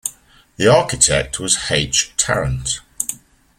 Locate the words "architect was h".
0.67-2.11